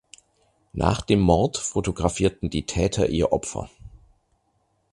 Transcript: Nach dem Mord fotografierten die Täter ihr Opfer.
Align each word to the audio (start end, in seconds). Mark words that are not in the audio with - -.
Nach 0.73 1.01
dem 1.01 1.19
Mord 1.19 1.57
fotografierten 1.57 2.49
die 2.49 2.65
Täter 2.65 3.09
ihr 3.09 3.31
Opfer. 3.31 3.69